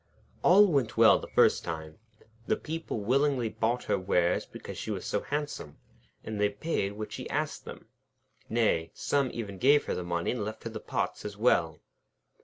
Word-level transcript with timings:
All 0.41 0.65
went 0.65 0.97
well 0.97 1.19
the 1.19 1.27
first 1.27 1.63
time. 1.63 1.99
The 2.47 2.55
people 2.55 3.01
willingly 3.01 3.49
bought 3.49 3.83
her 3.83 3.99
wares 3.99 4.47
because 4.47 4.75
she 4.75 4.89
was 4.89 5.05
so 5.05 5.21
handsome, 5.21 5.77
and 6.23 6.41
they 6.41 6.49
paid 6.49 6.93
what 6.93 7.11
she 7.13 7.29
asked 7.29 7.65
them 7.65 7.87
nay, 8.49 8.89
some 8.95 9.29
even 9.31 9.59
gave 9.59 9.85
her 9.85 9.93
the 9.93 10.01
money 10.03 10.31
and 10.31 10.43
left 10.43 10.63
her 10.63 10.71
the 10.71 10.79
pots 10.79 11.23
as 11.23 11.37
well. 11.37 11.81